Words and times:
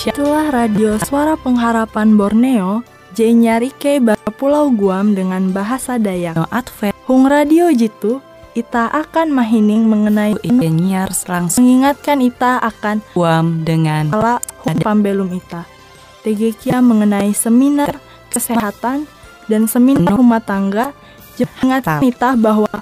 Itulah 0.00 0.48
radio 0.48 0.96
suara 0.96 1.36
pengharapan 1.36 2.16
Borneo, 2.16 2.80
Jenyarike 3.12 4.00
Pulau 4.40 4.72
Guam 4.72 5.12
dengan 5.12 5.52
bahasa 5.52 6.00
Dayak. 6.00 6.40
No 6.40 6.48
Advent. 6.48 6.96
Hung 7.04 7.28
radio 7.28 7.68
jitu, 7.68 8.24
ita 8.56 8.88
akan 8.88 9.28
mahining 9.28 9.84
mengenai 9.84 10.40
penyiar 10.40 11.12
langsung. 11.28 11.68
Mengingatkan 11.68 12.24
ita 12.24 12.56
akan 12.64 13.04
Guam 13.12 13.60
dengan 13.68 14.08
hung 14.64 14.80
pambelum 14.80 15.36
ita. 15.36 15.68
TGK 16.24 16.80
mengenai 16.80 17.36
seminar 17.36 18.00
kesehatan 18.32 19.04
dan 19.52 19.68
seminar 19.68 20.16
rumah 20.16 20.40
tangga. 20.40 20.96
Mengingatkan 21.36 22.00
ita 22.08 22.40
bahwa 22.40 22.72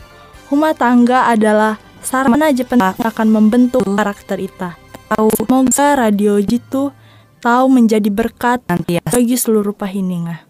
rumah 0.46 0.70
tangga 0.70 1.26
adalah 1.26 1.82
sarana 1.98 2.54
Jepang 2.54 2.78
akan 2.78 3.26
membentuk 3.26 3.82
karakter 3.98 4.38
ita. 4.38 4.78
Tahu 5.10 5.34
semoga 5.34 5.98
radio 5.98 6.38
jitu 6.38 6.94
tahu 7.38 7.66
menjadi 7.70 8.10
berkat 8.10 8.62
nanti 8.66 8.98
bagi 9.02 9.36
seluruh 9.38 9.74
pahininga. 9.74 10.44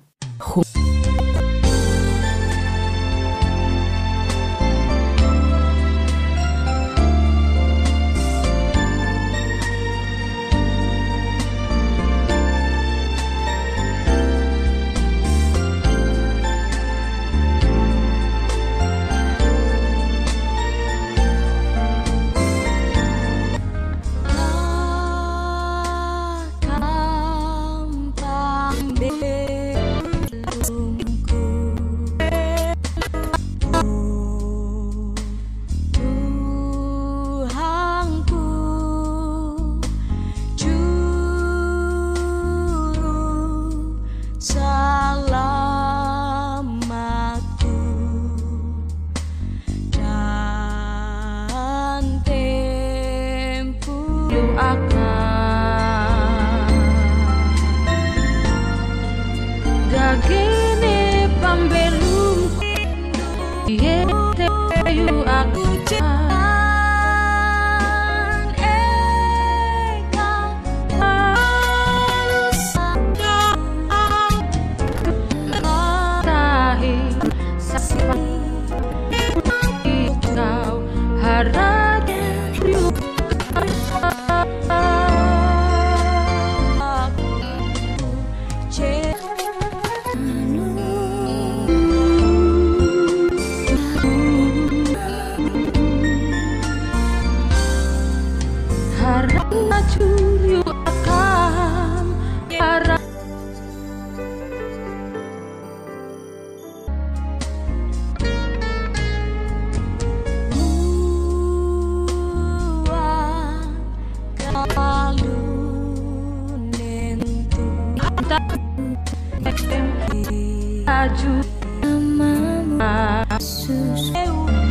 Hung 124.15 124.68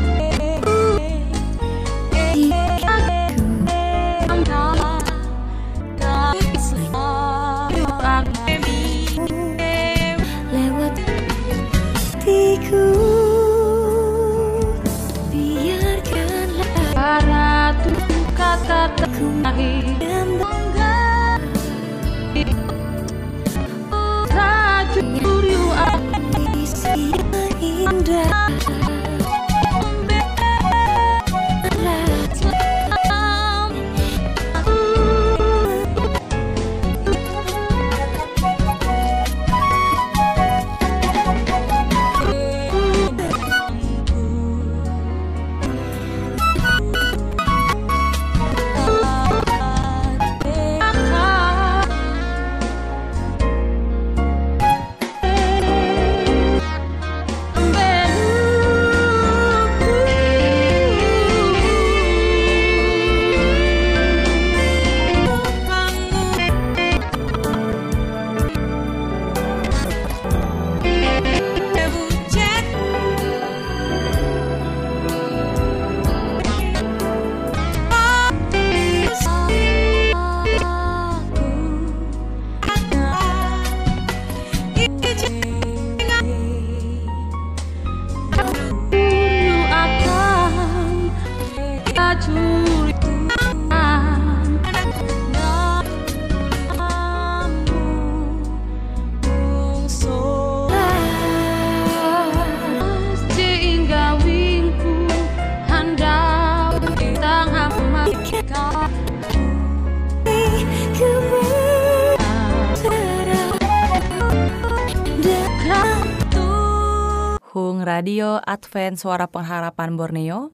Radio 117.87 118.35
Advent 118.43 118.99
Suara 118.99 119.31
Pengharapan 119.31 119.95
Borneo. 119.95 120.51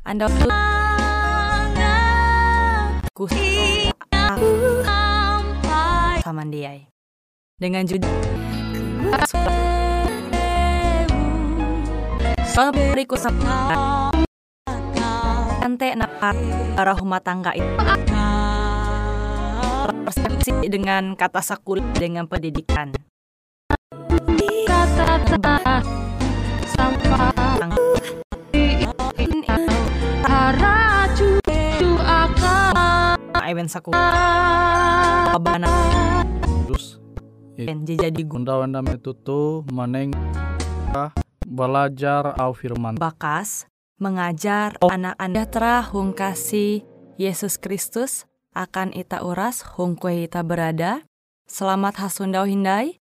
Anda 0.00 0.32
kus 3.12 3.36
samandiai 6.24 6.88
dengan 7.60 7.84
judul 7.84 8.08
berikut 12.72 13.20
Ante 15.60 15.92
napat 15.92 16.36
arah 16.80 16.96
rumah 16.96 17.20
tangga 17.20 17.52
itu 17.52 17.76
persepsi 19.84 20.64
dengan 20.72 21.12
kata 21.12 21.44
sakul 21.44 21.84
dengan 21.92 22.24
pendidikan. 22.24 22.96
kata 24.64 26.11
Terus 36.42 36.98
jadi 37.84 38.22
guna 38.24 38.58
unda-unda 38.58 38.80
metutu 38.82 39.62
maneng 39.70 40.10
belajar 41.46 42.32
au 42.40 42.52
firman 42.56 42.96
bakas 42.96 43.68
mengajar 44.02 44.74
anak-anak 44.82 45.46
telah 45.52 45.82
hung 45.88 46.10
kasih 46.16 46.82
Yesus 47.20 47.60
Kristus 47.60 48.26
akan 48.52 48.92
ita 48.92 49.24
uras 49.24 49.64
hung 49.76 49.96
kue 49.96 50.28
ita 50.28 50.44
berada. 50.44 51.06
Selamat 51.48 52.02
hasundau 52.02 52.44
hindai 52.44 53.00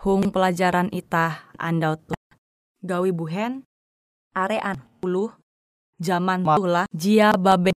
hung 0.00 0.32
pelajaran 0.32 0.88
ita 0.92 1.48
andau 1.56 1.96
tu. 1.96 2.19
Gawi 2.80 3.12
buhen. 3.12 3.68
Arean 4.32 4.80
puluh 5.04 5.34
zaman 6.00 6.40
Ma- 6.46 6.56
tulah 6.56 6.86
jia 6.94 7.36
babe 7.36 7.76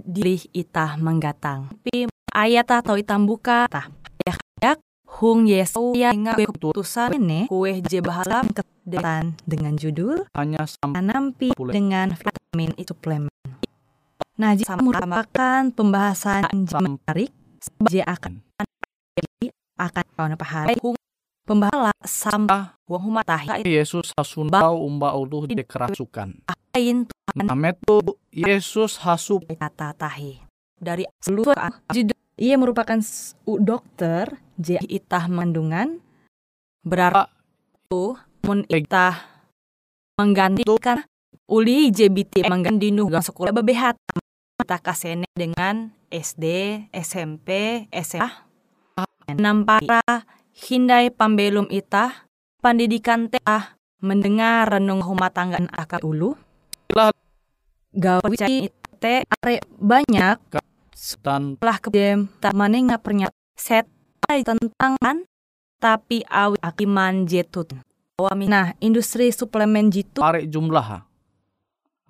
diri 0.00 0.40
ita 0.56 0.96
menggatang. 0.96 1.68
Pi 1.84 2.08
ayat 2.32 2.64
atau 2.70 2.96
itam 2.96 3.28
buka 3.28 3.68
tah. 3.68 3.92
Yak 4.62 4.80
hung 5.20 5.44
Yesus 5.44 5.92
yang 5.92 6.24
keputusan 6.32 7.18
ini. 7.20 7.44
Kue 7.52 7.84
je 7.84 8.00
bahala 8.00 8.40
kedetan 8.48 9.36
dengan 9.44 9.76
judul 9.76 10.24
hanya 10.32 10.64
sampai 10.64 11.04
nampi 11.04 11.52
dengan 11.52 12.16
vitamin 12.16 12.72
itu 12.80 12.96
suplemen. 12.96 13.32
Nah, 14.38 14.54
jika 14.54 14.78
merupakan 14.78 15.66
pembahasan 15.74 16.46
yang 16.46 16.94
menarik, 16.94 17.34
dia 17.90 18.06
akan 18.06 18.38
akan 19.78 20.04
kawan 20.14 20.34
pahari 20.38 20.78
pembahala 21.48 21.96
sampah 22.04 22.76
wong 22.84 23.08
humatahi 23.08 23.64
Yesus 23.64 24.12
hasundau 24.12 24.84
umba 24.84 25.16
uluh 25.16 25.48
dikerasukan. 25.48 26.44
lain 26.76 27.08
Tuhan. 27.08 27.48
Amet 27.48 27.80
tu 27.80 28.04
Yesus 28.28 29.00
hasup 29.00 29.48
kata 29.56 29.96
tahi. 29.96 30.44
Dari 30.76 31.08
seluruh 31.24 31.56
ia 32.36 32.54
merupakan 32.60 33.00
dokter 33.64 34.36
J 34.60 34.84
itah 34.84 35.24
mengandungan 35.26 36.04
berarti 36.84 37.32
itu 37.88 38.04
mun 38.44 38.68
itah 38.68 39.16
menggantikan 40.20 41.02
uli 41.48 41.88
JBT 41.88 42.44
mengganti 42.44 42.92
nugang 42.92 43.24
sekolah 43.24 43.56
bebehat. 43.56 43.96
Kita 44.60 44.78
kasene 44.84 45.24
dengan 45.32 45.96
SD, 46.12 46.44
SMP, 46.92 47.86
SMA 48.04 48.28
nampara 49.32 50.04
hindai 50.58 51.14
pambelum 51.14 51.70
itah 51.70 52.26
pendidikan 52.58 53.30
teh 53.30 53.40
mendengar 54.02 54.66
renung 54.66 54.98
rumah 54.98 55.30
tanggaan 55.30 55.70
akak 55.70 56.02
ulu 56.02 56.34
Lah. 56.90 57.14
gawe 57.94 58.34
te 58.98 59.22
are 59.22 59.54
banyak 59.78 60.38
dan 61.22 61.54
lah 61.62 61.78
ke 61.78 61.88
dem 61.94 62.26
tak 62.42 62.58
maneh 62.58 62.82
nggak 62.82 63.02
pernyataan 63.06 63.54
set 63.54 63.86
tentang 64.28 64.98
kan 64.98 65.24
tapi 65.78 66.26
awi 66.26 66.58
akiman 66.60 67.24
jetut. 67.24 67.70
Nah, 68.18 68.74
industri 68.82 69.30
suplemen 69.30 69.94
jitu 69.94 70.18
tarik 70.18 70.50
jumlah. 70.50 71.06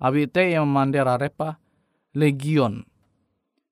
Abi 0.01 0.25
te 0.25 0.57
yang 0.57 0.65
mandera 0.65 1.21
repa 1.21 1.61
legion. 2.17 2.81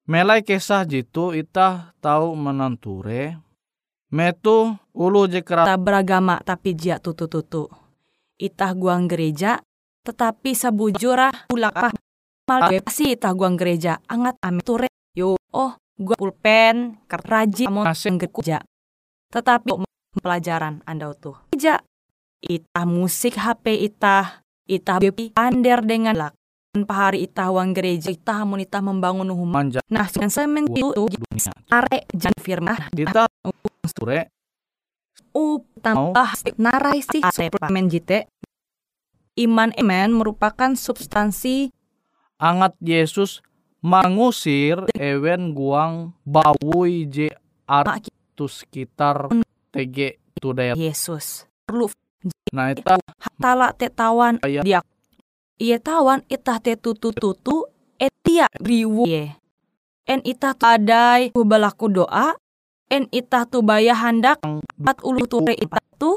Melai 0.08 0.46
kesah 0.46 0.86
jitu 0.86 1.34
itah 1.34 1.98
tahu 2.00 2.38
menanture. 2.38 3.42
Metu 4.07 4.71
ulu 4.95 5.27
je 5.27 5.44
keras 5.44 5.68
tak 5.68 5.83
beragama 5.83 6.39
tapi 6.39 6.71
jia 6.71 6.95
tutu-tutu. 6.95 7.68
Itah 8.39 8.71
guang 8.71 9.12
gereja, 9.12 9.59
tetapi 10.07 10.56
sabujurah 10.56 11.51
ulak 11.51 11.75
apa 11.75 11.89
mal 12.48 12.71
pasti 12.80 13.12
itah 13.12 13.36
guang 13.36 13.59
gereja 13.59 14.00
angat 14.07 14.39
ame 14.39 14.63
ture 14.63 14.88
yo 15.12 15.36
oh 15.51 15.75
gua 16.00 16.15
pulpen 16.15 17.04
kerraji 17.12 17.68
amon 17.68 17.83
gereja. 17.92 18.63
Tetapi 19.27 19.75
pelajaran 20.24 20.80
anda 20.88 21.12
tuh. 21.12 21.36
Gereja 21.51 21.83
itah 22.39 22.88
musik 22.88 23.36
HP 23.36 23.92
itah 23.92 24.39
itah 24.71 25.04
bepi 25.04 25.36
pander 25.36 25.83
dengan 25.83 26.15
lak 26.15 26.33
pahari 26.88 27.27
itah 27.27 27.51
wang 27.51 27.75
gereja 27.75 28.07
itah 28.07 28.48
mun 28.48 28.63
itah 28.63 28.80
membangun 28.80 29.27
rumah. 29.27 29.68
Nah, 29.92 30.07
dengan 30.07 30.31
semen 30.31 30.69
itu 30.71 30.94
are 31.68 32.07
jan 32.15 32.36
firman 32.39 32.77
ture 33.94 34.31
up 35.38 35.63
tambah 35.84 36.30
narai 36.57 37.01
sih 37.04 37.22
suplemen 37.22 37.89
jite. 37.92 38.25
Iman 39.38 39.69
emen 39.78 40.18
merupakan 40.18 40.74
substansi 40.74 41.69
angat 42.42 42.74
Yesus 42.81 43.45
mangusir 43.81 44.81
ewen 44.98 45.54
guang 45.54 46.13
bawui 46.25 47.06
je 47.06 47.30
tu 48.38 48.45
sekitar 48.45 49.30
TG 49.74 50.18
tu 50.42 50.54
daya. 50.54 50.74
Yesus. 50.74 51.45
Perlu 51.66 51.90
Nah 52.50 52.74
eta 52.74 52.98
tala 53.38 53.74
te 53.78 53.94
tawan 53.94 54.42
Aya. 54.42 54.62
dia. 54.66 54.80
Iya 55.57 55.78
tawan 55.81 56.25
itah 56.30 56.62
te 56.62 56.78
tutu 56.78 57.13
tutu 57.13 57.66
etia 57.98 58.50
riwu 58.62 59.06
ye. 59.06 59.33
En 60.07 60.22
itah 60.25 60.54
tu 60.57 60.66
adai 60.66 61.33
tu 61.33 61.42
balaku 61.45 61.90
doa. 61.90 62.38
En 62.88 63.12
itah 63.12 63.44
tu 63.44 63.60
baya 63.68 63.92
handak 63.92 64.39
empat 64.48 65.04
ulu 65.04 65.28
ture 65.28 65.51
itah 65.51 65.84
tu 66.00 66.16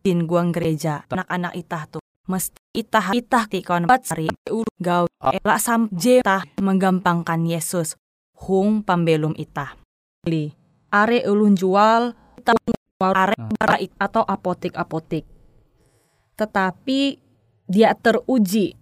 tin 0.00 0.24
guang 0.24 0.48
gereja. 0.48 1.04
Anak-anak 1.12 1.52
itah 1.60 1.84
tu 1.92 1.98
mesti 2.24 2.56
itah 2.72 3.12
itah 3.12 3.44
ti 3.44 3.60
kawan 3.60 3.84
bat 3.84 4.08
sari 4.08 4.32
ulu 4.48 4.70
gaw 4.80 5.04
elak 5.20 5.60
sam 5.60 5.92
je 5.92 6.24
tah 6.24 6.48
menggampangkan 6.56 7.44
Yesus. 7.44 8.00
Hung 8.32 8.80
pambelum 8.80 9.36
itah. 9.36 9.76
Li 10.24 10.56
are 10.88 11.20
ulun 11.28 11.52
jual 11.52 12.16
itah 12.40 12.56
are 13.12 13.36
bara 13.60 13.76
it- 13.76 13.92
atau 14.00 14.24
apotik-apotik. 14.24 15.28
Tetapi 16.40 17.00
dia 17.68 17.92
teruji. 17.92 18.72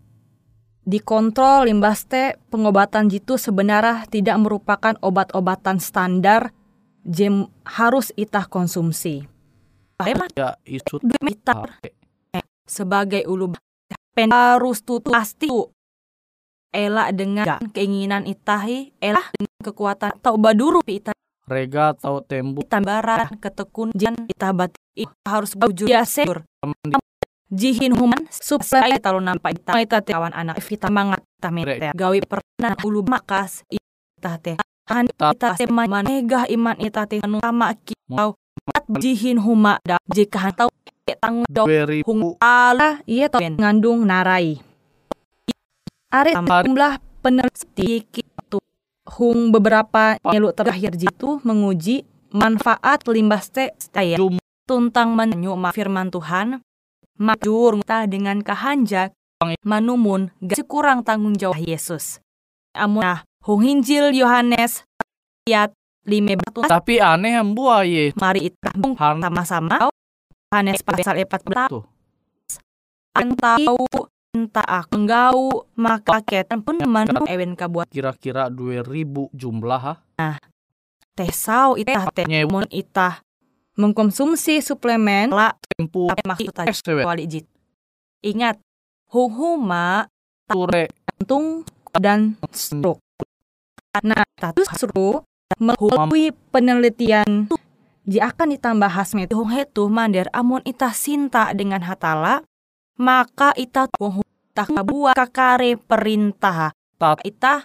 Dikontrol 0.89 1.67
limbas 1.69 2.07
teh 2.07 2.39
pengobatan 2.49 3.11
jitu 3.11 3.37
sebenarnya 3.37 4.07
tidak 4.09 4.39
merupakan 4.41 4.95
obat-obatan 5.03 5.83
standar 5.83 6.55
jem 7.09 7.49
harus 7.65 8.13
itah 8.15 8.45
konsumsi. 8.45 9.25
Emang 10.05 10.31
ya 10.37 10.55
isu 10.63 11.01
sebagai 12.69 13.25
ulu 13.25 13.57
pen 14.13 14.31
harus 14.31 14.85
tutu 14.85 15.09
pasti 15.09 15.49
elak 16.71 17.17
dengan 17.17 17.59
keinginan 17.73 18.29
itahi 18.29 18.93
elak 19.01 19.33
dengan 19.35 19.61
kekuatan 19.65 20.21
atau 20.21 20.37
baduru 20.37 20.85
itah. 20.85 21.17
Rega 21.49 21.97
atau 21.97 22.21
tembu. 22.21 22.61
Tambaran 22.69 23.41
ketekun 23.41 23.97
jan 23.97 24.13
itah 24.29 24.53
harus 25.25 25.57
bujur. 25.57 25.89
Ya 25.89 26.05
seur 26.05 26.45
jihin 27.49 27.97
human 27.97 28.29
supaya 28.29 29.01
kalau 29.01 29.25
nampak 29.25 29.57
itah. 29.57 29.81
Itah 29.81 30.05
teh 30.05 30.13
kawan 30.13 30.37
anak. 30.37 30.61
Vita 30.61 30.93
mangat 30.93 31.25
itah 31.41 31.51
mete 31.51 31.91
gawi 31.97 32.21
pernah 32.21 32.77
ulu 32.85 33.01
makas. 33.03 33.65
Itah 33.73 34.37
teh 34.37 34.61
han 34.89 35.05
itah 35.13 35.55
teh 35.55 35.69
manegah 35.69 36.49
iman 36.49 36.77
itah 36.81 37.05
teh 37.05 37.21
anu 37.21 37.39
sama 37.45 37.77
kau 38.09 38.33
mat 38.69 38.85
jihin 39.01 39.37
huma 39.37 39.77
da. 39.85 40.01
Jika 40.09 40.53
tau 40.57 40.73
jawab 41.49 41.69
dua 41.69 41.85
ribu 41.85 42.05
hung 42.09 42.23
ala 42.41 43.01
iya 43.05 43.29
tau. 43.29 43.41
Ngandung 43.45 44.09
narai. 44.09 44.61
Are 46.09 46.33
jumlah 46.33 46.97
peneliti 47.21 48.01
itu 48.01 48.59
hung 49.05 49.53
beberapa 49.53 50.17
nyeluk 50.25 50.57
terakhir 50.57 50.97
jitu 50.97 51.41
menguji 51.45 52.09
manfaat 52.33 53.05
limbas 53.09 53.53
teh 53.53 53.73
saya 53.77 54.17
Jum- 54.17 54.41
tuntang 54.69 55.13
menyu 55.17 55.57
ma 55.57 55.73
firman 55.73 56.13
Tuhan 56.13 56.61
majur 57.17 57.81
ta 57.85 58.05
dengan 58.09 58.41
kahanjak 58.41 59.13
manumun 59.65 60.33
gak 60.45 60.65
kurang 60.65 61.05
tanggung 61.05 61.37
jawab 61.37 61.61
Yesus. 61.61 62.21
Amun 62.73 63.05
nah 63.49 63.57
hung 63.57 63.65
Injil 63.65 64.13
Yohanes 64.13 64.85
ayat 65.49 65.73
lima 66.05 66.37
batu 66.37 66.61
tapi 66.69 67.01
aneh 67.01 67.41
yang 67.41 67.57
buah 67.57 67.81
ye 67.81 68.13
mari 68.21 68.53
kita 68.53 68.77
sama-sama. 68.77 69.89
Yohanes 70.53 70.85
pasal 70.85 71.17
14 71.25 71.73
tuh. 71.73 71.85
Tahu 73.17 73.85
entah 74.37 74.69
aku 74.69 74.93
enggau 75.01 75.65
maka 75.81 76.21
ketan 76.21 76.61
pun 76.61 76.77
manu 76.85 77.25
ewen 77.25 77.57
kabuat. 77.57 77.89
Kira-kira 77.89 78.53
dua 78.53 78.85
ribu 78.85 79.33
jumlah 79.33 79.81
ha? 79.81 80.37
Teh 81.17 81.33
sau 81.33 81.81
itah 81.81 82.05
teh 82.13 82.29
Nyewa. 82.29 82.53
mun 82.53 82.67
itah. 82.69 83.25
Mengkonsumsi 83.81 84.61
suplemen 84.61 85.33
la 85.33 85.57
tempu. 85.57 86.13
maksud 86.13 86.53
wali 87.01 87.25
jit. 87.25 87.49
Ingat 88.21 88.61
huma 89.09 90.05
ture. 90.45 90.93
jantung 91.17 91.65
dan 91.97 92.37
stroke 92.53 93.08
nah 94.05 94.23
status 94.39 94.69
stroke 94.75 95.25
melalui 95.59 96.31
penelitian 96.53 97.49
ji 98.09 98.19
akan 98.21 98.57
ditambah 98.57 98.89
hasme 98.89 99.29
hong 99.29 99.53
hetu 99.53 99.91
mandir 99.93 100.29
amun 100.33 100.65
itah 100.65 100.93
sinta 100.93 101.53
dengan 101.53 101.85
hatala 101.85 102.45
maka 102.99 103.55
itah 103.55 103.87
wong 103.97 104.27
tak 104.59 104.75
buat 104.83 105.15
kakare 105.15 105.79
perintah. 105.79 106.75
Tat. 106.99 107.23
itah 107.23 107.63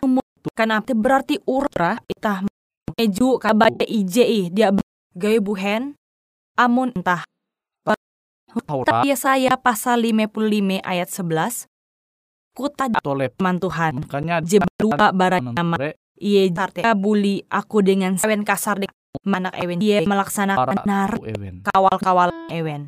karena 0.54 0.78
itu 0.86 0.94
berarti 0.94 1.36
ura 1.50 1.98
itah 2.06 2.46
meju 2.94 3.42
kabaya 3.42 3.82
ije 3.90 4.54
dia 4.54 4.70
gaya 5.18 5.42
buhen 5.42 5.98
amun 6.54 6.94
entah. 6.94 7.26
Taurat 8.70 9.02
Yesaya 9.02 9.58
pasal 9.58 10.06
55 10.06 10.86
ayat 10.86 11.10
11 11.10 11.66
Kuta 12.54 12.86
tolep 13.02 13.34
man 13.42 13.58
Tuhan. 13.58 14.06
makanya 14.06 14.46
Jebluka 14.46 15.10
barat 15.10 15.42
nama 15.42 15.74
Iye 16.24 16.56
jarte 16.56 16.88
buli 16.96 17.44
aku 17.52 17.84
dengan 17.84 18.16
sewen 18.16 18.48
kasar 18.48 18.80
de 18.80 18.88
manak 19.28 19.60
ewen. 19.60 19.84
Iye 19.84 20.08
melaksanakan 20.08 20.88
nar 20.88 21.20
ewen. 21.20 21.60
kawal-kawal 21.68 22.32
ewen. 22.48 22.88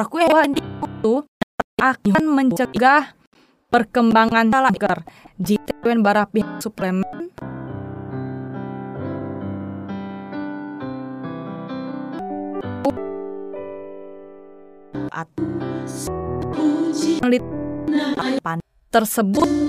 Aku 0.00 0.16
ewan 0.24 0.56
itu 0.56 1.28
akan 1.76 2.24
mencegah 2.24 3.12
perkembangan 3.68 4.48
talaker 4.48 5.04
jika 5.36 5.76
ewen 5.84 6.00
barapi 6.00 6.40
suplemen 6.56 7.28
atau 15.12 15.44
penelitian 17.20 18.56
tersebut 18.88 19.63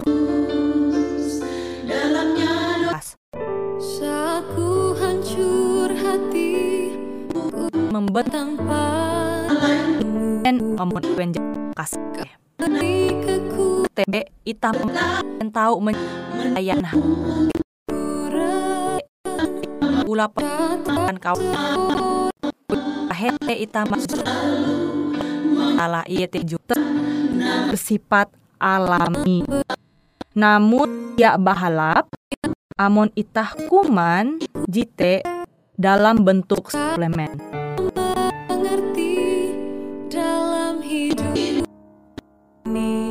membentang 7.95 8.59
dan 10.43 10.75
kemudian 10.75 11.31
kas 11.71 11.95
beri 12.59 13.07
keku 13.23 13.87
TB 13.95 14.27
hitam 14.43 14.75
dan 15.39 15.47
tahu 15.47 15.79
menyayan 15.79 16.83
pula 20.03 20.27
pekan 20.27 21.15
kau. 21.23 21.39
Hete 23.15 23.63
hitam 23.63 23.87
ala 25.79 26.03
teju 26.03 26.59
bersifat 27.71 28.27
alami. 28.59 29.47
Namun 30.35 31.15
ya 31.15 31.39
bahalap 31.39 32.11
amon 32.75 33.07
itah 33.15 33.55
kuman 33.71 34.43
jite 34.67 35.23
dalam 35.79 36.27
bentuk 36.27 36.67
suplemen 36.67 37.64
ini 42.65 43.04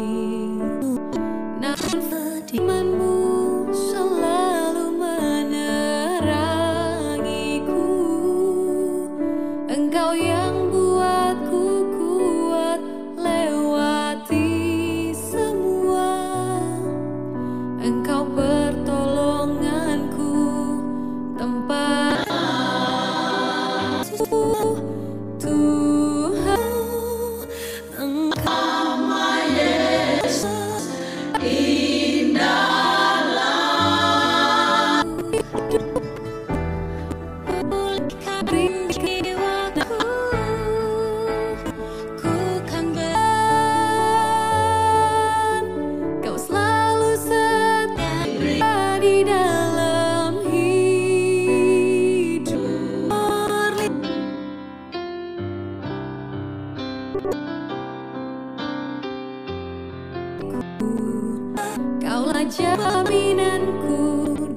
Kaulah 62.03 62.43
jaminanku 62.51 64.03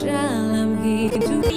dalam 0.02 0.74
hidupku 0.82 1.57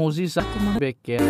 musisa 0.00 0.42
beke 0.80 1.22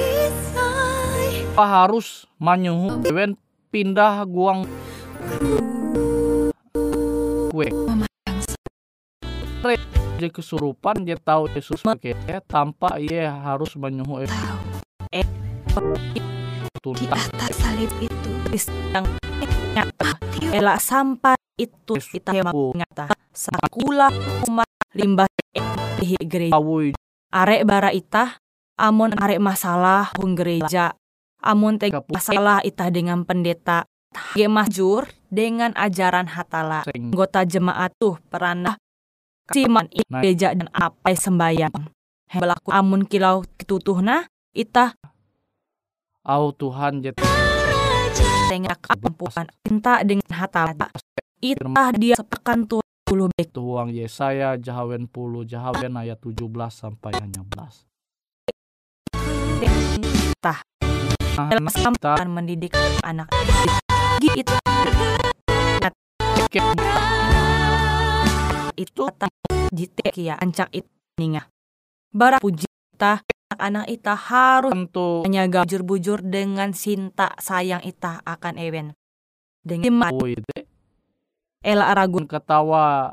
perisai 0.00 1.44
apa 1.52 1.64
harus 1.66 2.24
manyuhu 2.40 3.04
ewen 3.04 3.36
pindah 3.68 4.24
guang 4.24 4.64
kue 7.52 7.68
Je 10.20 10.28
kesurupan 10.28 11.00
dia 11.00 11.16
tahu 11.16 11.48
Yesus 11.48 11.80
pakai 11.80 12.12
tanpa 12.44 13.00
ia 13.00 13.32
harus 13.32 13.72
menyuhu 13.72 14.20
Eh, 15.08 15.24
di 16.92 17.06
atas 17.08 17.56
salib 17.56 17.88
itu 18.04 18.28
yang 18.92 19.08
nyata. 19.72 20.20
Ela 20.52 20.76
sampai 20.76 21.40
itu 21.56 21.96
kita 21.96 22.36
Aku. 22.36 22.76
nyata. 22.76 23.08
Sakula 23.32 24.12
umat 24.44 24.68
limbah 24.92 25.24
di 26.04 26.20
gereja. 26.20 26.52
Arek 27.32 27.64
bara 27.64 27.88
itah 27.88 28.36
amun 28.76 29.16
arek 29.16 29.40
masalah 29.40 30.12
hung 30.20 30.36
gereja. 30.36 31.00
Amun 31.40 31.80
Kapu. 31.80 32.12
masalah 32.12 32.60
itah 32.60 32.92
dengan 32.92 33.24
pendeta. 33.24 33.88
Ge 34.36 34.52
majur 34.52 35.08
dengan 35.32 35.72
ajaran 35.80 36.28
hatala. 36.28 36.84
Anggota 36.84 37.48
jemaat 37.48 37.96
tuh 37.96 38.20
peranah 38.28 38.76
siman 39.50 39.86
i 39.90 40.02
Nah. 40.10 40.22
gereja 40.22 40.54
dan 40.54 40.66
apa 40.74 41.14
sembayang 41.14 41.74
belaku 42.34 42.70
amun 42.74 43.06
kilau 43.06 43.42
kitutuhna 43.58 44.26
itah. 44.54 44.94
Au 46.26 46.50
Tuhan 46.54 47.02
jet. 47.02 47.18
Tengah 48.50 48.74
kemampuan 48.82 49.46
minta 49.62 50.02
dengan 50.02 50.30
hatala 50.34 50.74
itah 51.38 51.90
dia 51.94 52.18
sepekan 52.18 52.66
puluh 53.06 53.30
bek. 53.34 53.54
Tuang 53.54 53.90
Yesaya 53.90 54.58
jahawen 54.58 55.06
puluh 55.06 55.46
jahawen 55.46 55.94
ayat 55.98 56.18
17 56.18 56.46
sampai 56.70 57.10
hanya 57.18 57.42
belas. 57.46 57.86
Tah. 60.42 60.62
Dalam 61.38 61.66
sampan 61.70 62.26
mendidik 62.30 62.74
anak. 63.06 63.30
Itu 64.20 64.54
kek 66.50 66.66
itu 68.80 69.04
jitek 69.68 70.16
ya 70.16 70.34
ancak 70.40 70.72
itu 70.72 70.88
ninga. 71.20 71.44
Bara 72.10 72.40
puji 72.40 72.64
ita 72.96 73.20
anak 73.60 73.86
ita 73.92 74.16
harus 74.16 74.72
tentu 74.72 75.20
menjaga 75.28 75.68
bujur-bujur 75.68 76.24
dengan 76.24 76.72
cinta 76.72 77.36
sayang 77.36 77.84
ita 77.84 78.24
akan 78.24 78.56
ewen. 78.56 78.96
Dengan 79.60 80.16
teh 80.16 80.64
ela 81.60 81.92
ragun 81.92 82.24
ketawa 82.24 83.12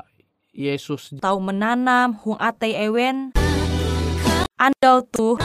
Yesus. 0.56 1.12
Tahu 1.20 1.38
menanam 1.44 2.16
hung 2.24 2.40
ate 2.40 2.72
ewen. 2.72 3.36
Andal 4.58 5.06
tuh 5.06 5.38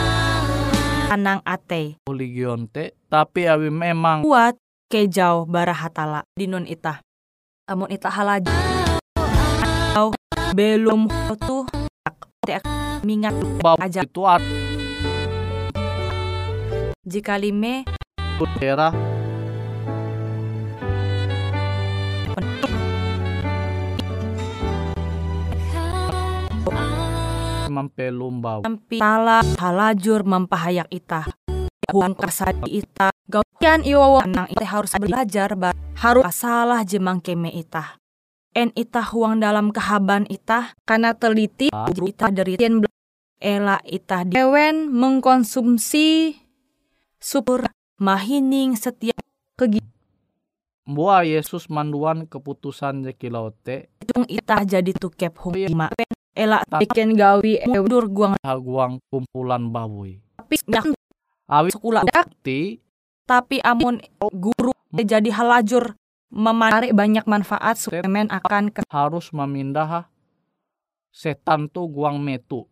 anang 1.14 1.46
ate 1.46 2.02
legion 2.10 2.66
tapi 3.06 3.46
awi 3.46 3.70
memang 3.70 4.26
kuat 4.26 4.58
kejauh 4.90 5.46
bara 5.46 5.76
hatala 5.76 6.26
di 6.34 6.50
nun 6.50 6.66
ita. 6.66 7.06
Amun 7.70 7.94
ita 7.94 8.10
halaj 8.10 8.44
atau 8.50 8.73
belum. 10.54 11.10
Tuh 11.42 11.66
tek 12.46 12.62
mingat 13.02 13.34
bau 13.60 13.76
aja. 13.82 14.06
itu 14.06 14.22
at 14.24 14.42
jika 17.04 17.36
lime 17.42 17.84
daerah. 18.62 18.94
Bau 26.64 28.62
sampai 28.62 29.02
tala 29.02 29.42
halajur 29.58 30.22
mempahayak 30.24 30.88
ita. 30.94 31.26
Huang 31.92 32.14
kasadi 32.14 32.86
ita. 32.86 33.10
Gaukian 33.28 33.82
iwawa 33.82 34.24
nang 34.30 34.48
ita 34.48 34.68
harus 34.68 34.94
belajar 34.96 35.58
bar 35.58 35.74
harus 35.98 36.24
salah 36.36 36.84
jemang 36.86 37.24
keme 37.24 37.50
ita 37.50 38.03
en 38.54 38.70
ita 38.78 39.02
huang 39.02 39.42
dalam 39.42 39.74
kehaban 39.74 40.30
ita 40.30 40.78
karena 40.86 41.18
teliti 41.18 41.74
Ah. 41.74 41.90
ita 41.90 42.30
dari 42.30 42.54
tien 42.56 42.82
bela- 42.82 43.02
ela 43.42 43.78
ita 43.84 44.24
dewen 44.24 44.88
mengkonsumsi 44.94 46.38
supur 47.18 47.68
mahining 47.98 48.78
setiap 48.78 49.18
Buah 50.84 51.24
Yesus 51.24 51.72
manduan 51.72 52.28
keputusan 52.28 53.08
jekilau 53.08 53.56
teh 53.64 53.88
tung 54.04 54.28
ita 54.28 54.62
jadi 54.62 54.92
tukep 54.92 55.32
hung 55.40 55.56
lima 55.56 55.88
ela 56.36 56.60
bikin 56.68 57.16
gawi 57.16 57.62
edur 57.64 58.12
guang. 58.12 58.36
Haguang 58.44 59.00
kumpulan 59.08 59.72
bawui 59.72 60.20
tapi 60.36 60.60
awi 61.48 61.70
sekolah 61.72 62.04
ti 62.44 62.84
tapi 63.24 63.64
amun 63.64 64.04
guru 64.28 64.76
jadi 64.92 65.32
halajur 65.32 65.96
menarik 66.34 66.98
banyak 66.98 67.30
manfaat 67.30 67.78
suplemen 67.78 68.26
akan 68.34 68.74
ke 68.74 68.82
harus 68.90 69.30
memindah 69.30 70.10
setan 71.14 71.70
tuh 71.70 71.86
guang 71.86 72.18
metu. 72.18 72.66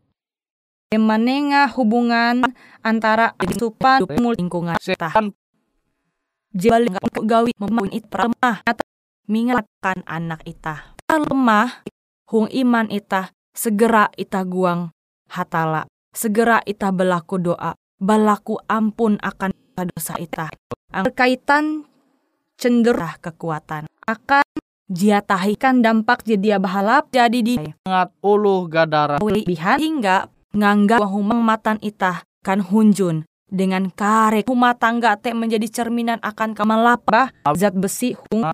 Manenga 0.91 1.71
hubungan 1.71 2.41
antara 2.83 3.37
supan 3.55 4.03
lingkungan 4.11 4.75
setan 4.81 5.31
jebal 6.51 6.83
gawi 7.23 7.55
membangun 7.55 7.95
it 7.95 8.05
pramah 8.11 8.59
atau 8.67 8.83
mengingatkan 9.27 10.03
anak 10.03 10.43
ita 10.43 10.99
lemah 11.07 11.83
hung 12.27 12.51
iman 12.51 12.87
ita 12.91 13.31
segera 13.55 14.11
ita 14.19 14.43
guang 14.43 14.91
hatala 15.31 15.87
segera 16.11 16.59
ita 16.67 16.91
belaku 16.91 17.39
doa 17.39 17.75
balaku 17.99 18.59
ampun 18.67 19.15
akan 19.23 19.55
dosa 19.95 20.19
ita 20.19 20.51
Ang 20.91 21.07
berkaitan 21.07 21.87
cenderung 22.61 23.17
kekuatan 23.17 23.89
akan 24.05 24.45
jiatahikan 24.85 25.81
dampak 25.81 26.21
jadi 26.21 26.61
bahalap 26.61 27.09
jadi 27.09 27.39
di 27.41 27.57
ngat 27.57 28.13
uluh 28.21 28.69
gadara. 28.69 29.17
bihan 29.17 29.81
hingga 29.81 30.29
ngangga 30.53 31.01
humang 31.01 31.41
matan 31.41 31.81
itah 31.81 32.21
kan 32.45 32.61
hunjun. 32.61 33.25
Dengan 33.51 33.91
karek 33.91 34.47
rumah 34.47 34.79
tangga 34.79 35.19
teh 35.19 35.35
menjadi 35.35 35.67
cerminan 35.67 36.23
akan 36.23 36.55
kamalapah. 36.55 37.35
Zat 37.51 37.75
besi 37.75 38.15
hung 38.31 38.47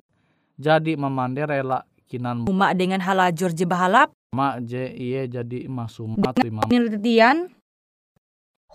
jadi 0.58 0.98
memandir 0.98 1.46
rela 1.46 1.86
kinan. 2.10 2.50
huma 2.50 2.74
dengan 2.74 3.04
halajur 3.04 3.54
jebahalap 3.54 4.10
mak 4.34 4.65
je 4.65 4.89
iye 4.89 5.30
jadi 5.30 5.70
masumat 5.70 6.34
lima. 6.41 6.65
penelitian 6.65 7.54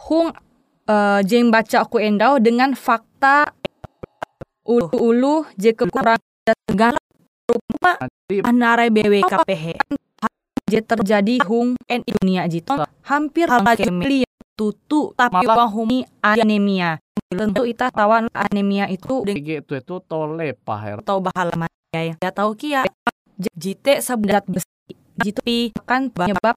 hung 0.07 0.31
eh, 0.87 1.21
jeng 1.27 1.51
baca 1.51 1.83
aku 1.83 1.99
endau 1.99 2.38
dengan 2.38 2.79
fakta 2.79 3.51
ulu-ulu 4.62 5.46
je 5.55 5.70
kekurang 5.72 6.20
segala 6.42 6.98
rumah 7.46 7.96
Jadi 8.29 8.46
anare 8.46 8.87
BWKPH 8.88 9.66
je 10.70 10.81
terjadi 10.81 11.35
hung 11.44 11.77
en 11.85 12.01
dunia 12.01 12.48
jitu. 12.48 12.72
Hampir 13.05 13.44
hal 13.44 13.61
kemili 13.77 14.25
tutu 14.57 15.12
tapi 15.12 15.44
Malah- 15.44 15.66
wang 15.66 15.70
humi 15.70 15.98
anemia. 16.25 16.96
Tentu 17.29 17.64
ita 17.64 17.88
tawan 17.88 18.29
anemia 18.33 18.88
itu 18.88 19.25
itu 19.27 19.72
itu 19.72 19.94
tole 20.05 20.57
paher 20.57 21.05
tahu 21.05 21.29
bahalaman 21.29 21.68
ya. 21.92 22.16
Ya 22.16 22.31
tahu 22.33 22.57
kia. 22.57 22.88
Jite 23.37 24.01
seberat 24.01 24.48
besi. 24.48 24.68
Jitu 25.20 25.40
pi 25.44 25.57
kan 25.85 26.09
penyebab 26.09 26.57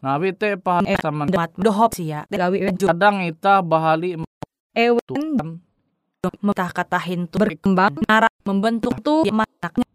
nabi 0.00 0.32
teh 0.32 0.56
paham 0.56 0.88
Eh, 0.88 0.96
sama 0.96 1.28
dohop 1.60 1.92
sih 1.92 2.08
gawi 2.08 2.64
wen 2.64 2.76
kadang 2.80 3.20
ita 3.20 3.60
bahali 3.60 4.16
ewen 4.72 5.60
mentah 6.44 6.68
katahin 6.68 7.24
tuh 7.24 7.40
berkembang 7.40 7.96
nara 8.04 8.28
membentuk 8.44 8.92
tuh 9.00 9.24
anaknya 9.24 9.88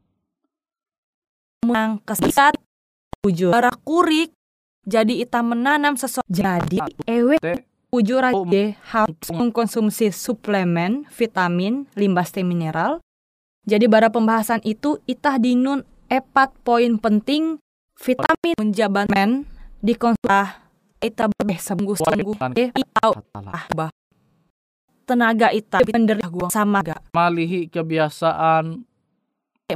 menang 1.61 2.01
kesat 2.01 2.57
ujur 3.21 3.53
Bara 3.53 3.69
kurik 3.85 4.33
jadi 4.85 5.25
ita 5.25 5.41
menanam 5.41 5.97
sesuatu. 5.97 6.25
Jadi 6.29 6.77
ewe 7.09 7.37
ujur 7.89 8.21
aja 8.21 8.63
harus 8.93 9.27
mengkonsumsi 9.33 10.13
suplemen 10.13 11.09
vitamin 11.09 11.89
limbah 11.97 12.25
teh 12.29 12.45
mineral. 12.45 13.01
Jadi 13.65 13.89
bara 13.89 14.13
pembahasan 14.13 14.61
itu 14.61 15.01
itah 15.09 15.41
dinun 15.41 15.81
epat 16.05 16.53
poin 16.61 17.01
penting. 17.01 17.57
Vitamin 17.97 18.53
menjaban 18.61 19.09
men 19.09 19.31
dikonsumsi 19.81 20.65
ita 21.01 21.29
berbeh 21.29 21.59
sungguh 21.61 21.97
sungguh 21.97 22.33
Bukan. 22.33 22.51
eh 22.57 22.69
itau 22.73 23.13
katalah 23.13 23.53
ah 23.53 23.65
bah 23.77 23.89
tenaga 25.05 25.53
ita 25.53 25.79
penderita 25.85 26.27
gua 26.27 26.49
sama 26.49 26.81
gak 26.81 27.13
malihi 27.13 27.69
kebiasaan. 27.69 28.81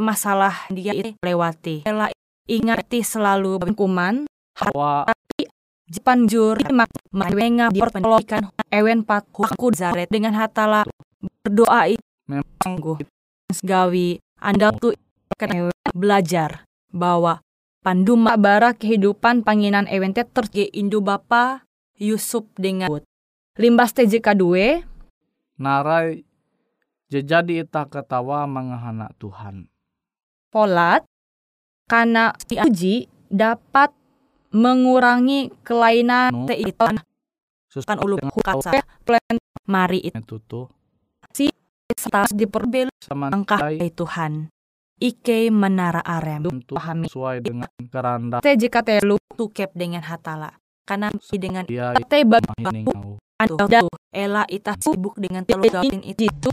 Masalah 0.01 0.69
dia 0.73 0.93
itu 0.93 1.13
lewati. 1.21 1.85
Ela 1.85 2.09
ingati 2.49 3.05
selalu 3.05 3.61
kuman 3.77 4.25
wa 4.73 5.05
Jepan 5.89 6.29
jur 6.29 6.53
mak 6.69 6.93
mawenga 7.09 7.73
diperpendidikan 7.73 8.53
ewen 8.69 9.01
pat 9.01 9.25
huku 9.33 9.73
zaret 9.73 10.05
dengan 10.13 10.37
hatala 10.37 10.85
Berdoa 11.41 11.89
itu 11.89 12.05
memang 12.29 12.77
gue 12.77 13.09
gawi 13.65 14.21
Anda 14.37 14.69
tuh 14.69 14.93
akan 15.33 15.73
belajar 15.97 16.69
bahwa 16.93 17.41
panduma 17.81 18.37
bara 18.37 18.77
kehidupan 18.77 19.41
panginan 19.41 19.89
ewente 19.89 20.21
terge 20.29 20.69
Indo 20.77 21.01
Bapa 21.01 21.65
Yusuf 21.97 22.45
dengan 22.53 22.93
limbas 23.57 23.89
TJK 23.97 24.37
2 24.37 24.98
narai 25.59 26.23
jadi 27.11 27.67
ita 27.67 27.85
ketawa 27.85 28.47
mengahana 28.47 29.11
Tuhan. 29.19 29.67
polat 30.49 31.05
karena 31.85 32.33
diuji 32.49 33.05
dapat 33.29 33.93
mengurangi 34.49 35.53
kelainan 35.61 36.33
No. 36.33 36.45
teitan 36.49 36.97
Susu 37.69 37.85
kan 37.85 38.01
ulu 38.01 38.17
dengan 38.17 38.33
kasa 38.41 38.81
plan 39.05 39.37
mari 39.69 40.01
itu 40.01 40.41
tuh. 40.41 40.65
Serta 41.93 42.25
diperbel 42.33 42.89
sama 42.97 43.29
angkah 43.29 43.61
nilai 43.61 43.77
dari 43.77 43.91
Tuhan. 43.93 44.31
Ike 44.99 45.53
menara 45.53 46.01
arem. 46.01 46.49
Untuk 46.49 46.81
pahami. 46.81 47.05
sesuai 47.11 47.45
dengan 47.45 47.69
keranda. 47.91 48.41
TJK 48.41 48.75
telu 48.81 49.21
tukep 49.37 49.69
dengan 49.77 50.01
hatala. 50.01 50.57
Karena 50.87 51.13
dengan 51.13 51.67
te 51.69 52.19
bagi. 52.25 52.87
Anda 53.39 53.87
ela 54.11 54.43
ita 54.51 54.75
sibuk 54.75 55.15
dengan 55.15 55.47
telugatin 55.47 56.03
itu 56.03 56.51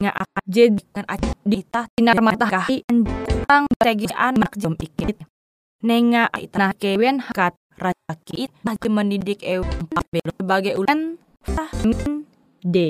nga 0.00 0.16
akan 0.16 0.44
jadi 0.48 0.80
dengan 0.80 1.04
aja 1.04 1.30
dita 1.44 1.80
tinar 1.92 2.18
mata 2.24 2.48
kahi 2.48 2.88
tang 3.44 3.68
tegian 3.76 4.34
mak 4.40 4.56
jom 4.56 4.72
ikit 4.80 5.20
nenga 5.84 6.32
ita 6.40 6.72
kewen 6.80 7.20
hakat 7.20 7.52
rajaki 7.76 8.48
bagi 8.64 8.88
mendidik 8.88 9.44
ew 9.44 9.60
papel 9.92 10.24
sebagai 10.32 10.80
ulan 10.80 11.20
min 11.84 12.24
d 12.64 12.88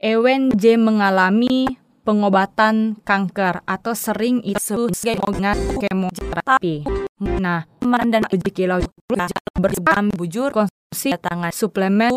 Ewen 0.00 0.54
J 0.54 0.78
mengalami 0.78 1.79
pengobatan 2.02 2.98
kanker 3.04 3.62
atau 3.68 3.92
sering 3.92 4.40
itu 4.42 4.88
dengan 4.90 5.56
kemoterapi. 5.76 6.88
Nah, 7.20 7.68
teman 7.80 8.08
dan 8.08 8.24
kilau 8.32 8.80
bersebam 9.60 10.08
bujur 10.16 10.50
konsumsi 10.50 11.12
tangan 11.20 11.52
suplemen 11.52 12.12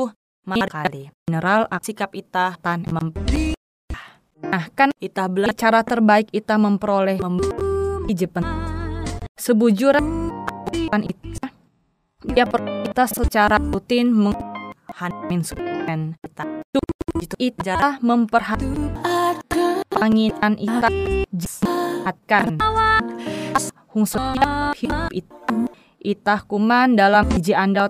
kali 0.48 1.12
mineral 1.28 1.68
sikap 1.84 2.12
itah 2.16 2.56
tan 2.60 2.84
mem 2.88 3.12
Nah, 4.44 4.68
kan 4.76 4.92
itah 5.00 5.32
belajar 5.32 5.72
cara 5.72 5.80
terbaik 5.88 6.28
itah 6.36 6.60
memperoleh 6.60 7.18
Jepen. 8.12 8.44
Sebujur 9.40 9.96
kan 10.92 11.02
itah 11.02 11.50
dia 12.24 12.46
kita 12.48 13.06
secara 13.08 13.58
rutin 13.60 14.12
menghamin 14.12 15.42
suplemen 15.44 16.20
kita. 16.20 16.44
Itu 17.20 17.36
ijazah 17.40 18.04
memperhatikan 18.04 19.43
panginan 19.98 20.58
ita 20.58 20.90
hidup 24.74 25.10
itu 25.14 25.58
itah 26.04 26.42
kuman 26.44 26.98
dalam 27.00 27.24
biji 27.30 27.56
anda 27.56 27.88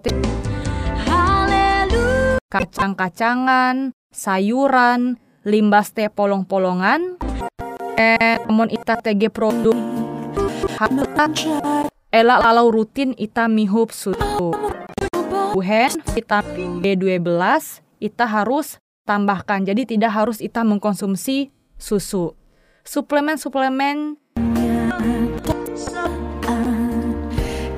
kacang-kacangan 2.53 3.97
sayuran 4.13 5.17
limbas 5.41 5.97
teh 5.97 6.11
polong-polongan 6.13 7.17
eh 7.97 8.37
namun 8.45 8.69
ita 8.69 9.01
tege 9.01 9.33
produk. 9.33 9.73
Elak 12.13 12.39
lalau 12.45 12.69
rutin 12.69 13.17
ita 13.17 13.49
mihup 13.49 13.89
susu 13.89 14.53
buhen 15.53 15.93
vitamin 16.13 16.81
B12 16.81 17.25
ita 18.01 18.25
harus 18.25 18.77
tambahkan. 19.05 19.65
Jadi 19.65 19.97
tidak 19.97 20.13
harus 20.13 20.41
ita 20.41 20.65
mengkonsumsi 20.65 21.53
susu 21.79 22.35
suplemen-suplemen 22.83 24.17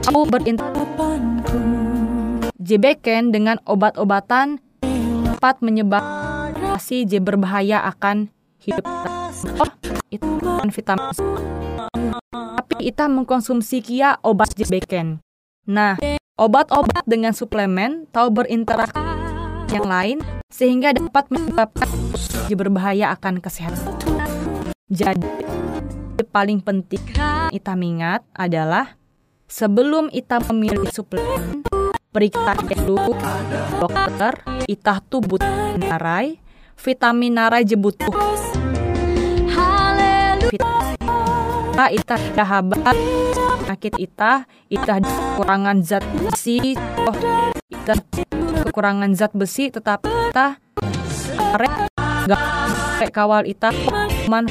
kamu 0.06 0.22
berinteraksi 0.30 0.86
dengan 3.30 3.62
obat-obatan 3.66 4.64
dapat 5.36 5.62
menyebabkan 5.62 6.82
J 7.06 7.22
berbahaya 7.22 7.86
akan 7.86 8.34
hidup 8.58 8.86
Oh, 9.60 9.70
itu 10.10 10.26
kan 10.42 10.70
vitamin. 10.72 11.12
Tapi 12.32 12.74
kita 12.90 13.06
mengkonsumsi 13.12 13.84
kia 13.84 14.18
obat 14.24 14.56
Jebeken. 14.56 15.20
Nah, 15.68 16.00
obat-obat 16.40 17.04
dengan 17.06 17.36
suplemen 17.36 18.08
tahu 18.10 18.32
berinteraksi 18.32 19.25
yang 19.72 19.86
lain 19.86 20.18
sehingga 20.52 20.94
dapat 20.94 21.30
menyebabkan 21.34 21.90
berbahaya 22.54 23.10
akan 23.18 23.42
kesehatan. 23.42 23.98
Jadi, 24.86 25.26
paling 26.30 26.62
penting 26.62 27.02
kita 27.50 27.74
ingat 27.74 28.22
adalah 28.38 29.00
sebelum 29.50 30.14
kita 30.14 30.44
memilih 30.52 30.88
suplemen, 30.94 31.66
periksa 32.14 32.54
dulu 32.86 33.18
dokter, 33.82 34.34
itah 34.70 35.00
tuh 35.02 35.26
butuh 35.26 35.80
narai, 35.82 36.38
vitamin 36.78 37.34
narai 37.34 37.66
je 37.66 37.76
butuh. 37.80 38.14
Itah 41.76 42.18
dahabat, 42.34 42.98
sakit 43.68 44.00
itah, 44.00 44.48
itah 44.72 44.98
kekurangan 45.04 45.84
zat 45.86 46.02
besi, 46.18 46.74
oh, 47.06 47.14
itah 47.70 48.00
kekurangan 48.66 49.14
zat 49.14 49.32
besi, 49.38 49.70
tetapi 49.70 50.10
itah 50.34 50.58
gak 52.26 53.12
kawal 53.14 53.46
itah 53.46 53.72
man 54.26 54.50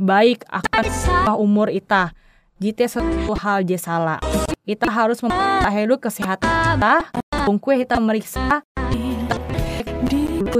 baik 0.00 0.48
akan 0.48 0.84
umur 1.36 1.68
itah. 1.68 2.16
Jite 2.56 2.86
satu 2.86 3.34
hal 3.36 3.66
je 3.68 3.76
salah. 3.76 4.22
Kita 4.62 4.86
harus 4.86 5.18
memperhatikan 5.20 5.98
kesehatan 5.98 6.50
kita 6.72 6.94
bungkue 7.42 7.74
kita 7.82 7.98
meriksa 7.98 8.62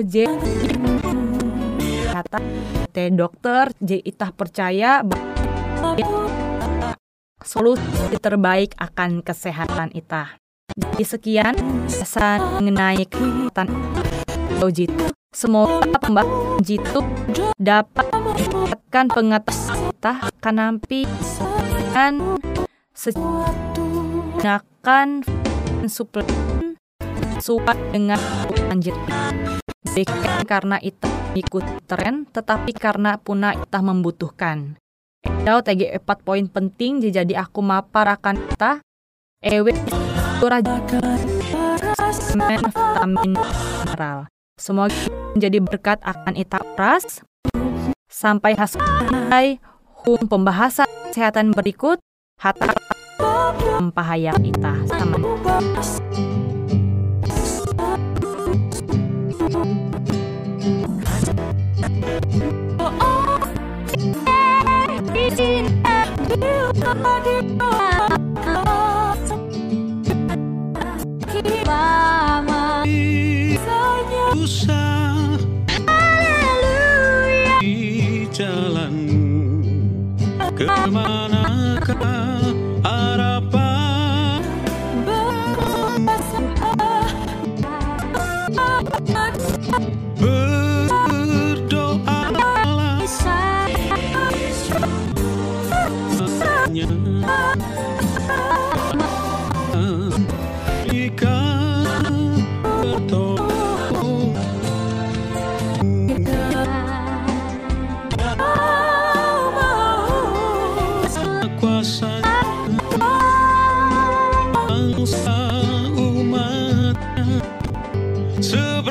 je 0.02 0.26
kata 2.10 2.38
te 2.90 3.06
dokter 3.14 3.70
je 3.78 4.02
itah 4.02 4.34
percaya 4.34 5.06
solusi 7.46 8.18
terbaik 8.18 8.74
akan 8.82 9.22
kesehatan 9.22 9.94
itah 9.94 10.41
jadi 10.72 11.04
sekian 11.04 11.54
pesan 11.88 12.62
mengenai 12.62 13.04
kesehatan 13.04 13.68
jitu 14.72 15.10
semoga 15.34 15.98
pembahasan 15.98 16.62
jitu 16.62 17.00
dapat 17.58 18.06
mendapatkan 18.14 19.06
pengetahuan 19.10 20.30
kanampi 20.38 21.02
dan 21.92 22.38
gunakan 24.38 25.08
suplemen 25.90 26.78
sesuai 27.42 27.78
dengan 27.90 28.20
lanjut 28.70 28.94
bukan 29.92 30.40
karena 30.48 30.76
itu 30.80 31.08
ikut 31.36 31.64
tren 31.84 32.24
tetapi 32.30 32.72
karena 32.72 33.20
puna 33.20 33.52
kita 33.56 33.80
membutuhkan. 33.84 34.80
Edau 35.42 35.60
TG 35.60 36.00
4 36.00 36.06
poin 36.22 36.44
penting 36.48 37.02
jadi 37.02 37.44
aku 37.44 37.60
mapar 37.60 38.16
akan 38.16 38.36
kita. 38.46 38.80
Ewe 39.42 39.74
mineral. 43.06 44.26
Semoga 44.58 44.90
menjadi 45.38 45.62
berkat 45.62 46.02
akan 46.02 46.34
ita 46.34 46.58
pras 46.74 47.22
sampai 48.10 48.58
hasil 48.58 48.82
hum 50.02 50.20
pembahasan 50.26 50.90
kesehatan 51.14 51.54
berikut. 51.54 52.02
Hatta 52.42 52.74
mempahaya 53.78 54.34
ita. 54.42 54.82
Sama. 54.90 55.22
Usah 66.72 67.91
cama. 80.66 81.01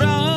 abraço. 0.01 0.30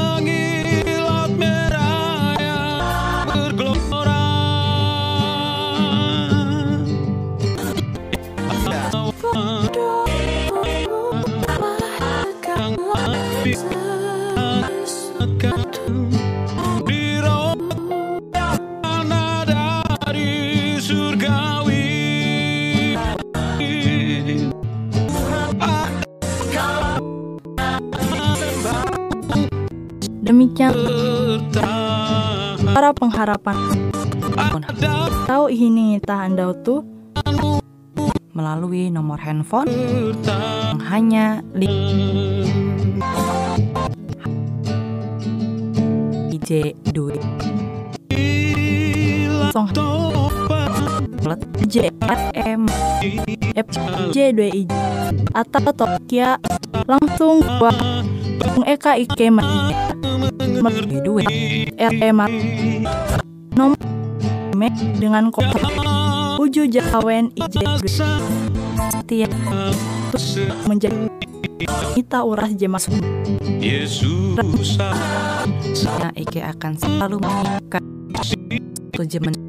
Pengharapan 33.25 33.57
tahu 35.25 35.49
ini 35.49 35.97
tah 36.05 36.29
andau 36.29 36.53
tuh? 36.61 36.85
Melalui 38.37 38.93
nomor 38.93 39.17
handphone. 39.17 39.73
Yang 40.77 40.83
hanya 40.93 41.27
li 41.57 41.73
IJ 46.37 46.77
duit. 46.93 47.25
Song. 49.57 49.73
let 51.25 51.41
JRM 51.65 52.69
FJ 53.57 54.17
2 54.37 54.61
IJ 54.61 54.73
atau 55.33 55.73
Tokia 55.73 56.37
langsung 56.85 57.41
gua 57.41 57.73
Bung 58.39 58.67
Eka 58.67 58.99
Ike 58.99 59.27
di 60.89 60.99
duit 61.03 61.29
nomor 63.55 63.79
me 64.55 64.69
dengan 64.99 65.31
kota 65.31 65.59
Uju 66.41 66.67
Jawen 66.67 67.31
IJ 67.39 67.57
tiap 69.07 69.31
menjadi 70.67 71.07
kita 71.95 72.27
uras 72.27 72.51
jemas 72.59 72.91
Yesus 73.63 74.35
Nah, 75.85 76.13
Ike 76.17 76.41
akan 76.43 76.73
selalu 76.81 77.17
mengikat 77.23 77.83
tujuh 78.95 79.21
menit 79.23 79.43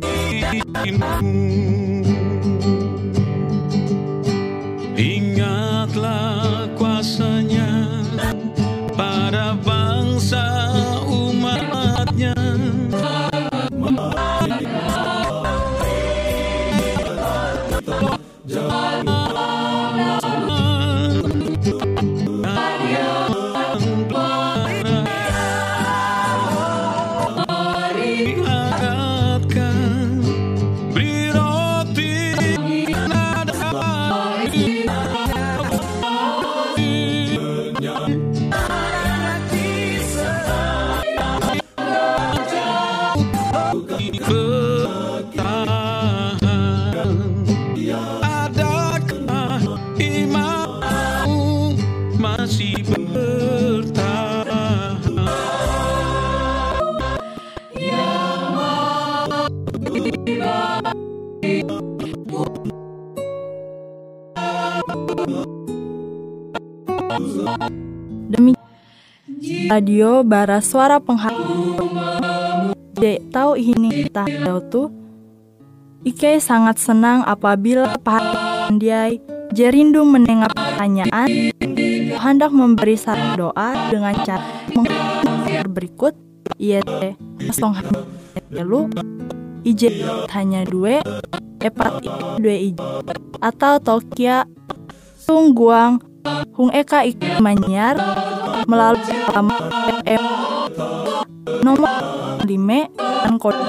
radio 69.76 70.24
bara 70.24 70.64
suara 70.64 71.04
pengharap 71.04 71.36
Dek 72.96 73.28
tahu 73.28 73.60
ini 73.60 74.08
tak 74.08 74.32
tahu 74.40 74.60
tuh. 74.72 74.88
Ike 76.08 76.40
sangat 76.40 76.80
senang 76.80 77.28
apabila 77.28 78.00
perhatian 78.00 78.80
dia 78.80 79.12
jerindu 79.52 80.08
mendengar 80.08 80.48
pertanyaan. 80.56 81.52
Hendak 82.16 82.56
memberi 82.56 82.96
saran 82.96 83.36
doa 83.36 83.92
dengan 83.92 84.16
cara 84.24 84.48
berikut. 85.68 86.16
Iya 86.56 86.80
teh. 86.80 87.20
Kosong 87.44 87.76
lu. 88.56 88.88
Ij 89.68 89.92
hanya 90.32 90.64
dua 90.64 91.04
epat 91.60 92.00
dua 92.40 92.56
ij 92.56 92.80
atau 93.44 93.76
tokia 93.84 94.48
tungguang 95.28 96.00
hung 96.56 96.72
eka 96.72 97.04
ik 97.04 97.20
manyar 97.44 98.00
melalui 98.66 99.02
FM 100.06 100.24
nomor 101.62 101.94
5 102.42 102.46
dan 103.00 103.36
kode 103.38 103.66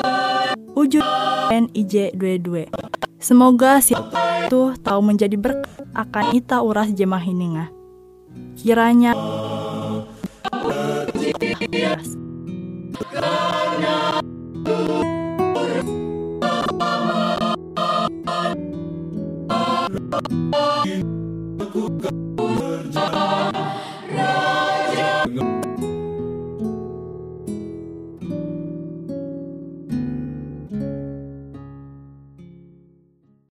wujud 0.77 1.05
NIJ 1.53 2.17
22. 2.17 2.69
Semoga 3.17 3.81
si 3.81 3.97
itu 4.47 4.63
tahu 4.81 5.01
menjadi 5.03 5.37
berkat 5.41 5.69
akan 5.97 6.25
ita 6.37 6.61
uras 6.61 6.93
jemah 6.93 7.25
ini 7.25 7.57
ngah. 7.57 7.71
Kiranya 8.57 9.13